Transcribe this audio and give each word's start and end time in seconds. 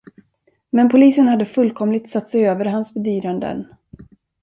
Men 0.69 0.89
polisen 0.89 1.27
hade 1.27 1.45
fullkomligt 1.45 2.09
satt 2.09 2.29
sig 2.29 2.47
över 2.47 2.65
hans 2.65 2.93
bedyranden. 2.93 3.67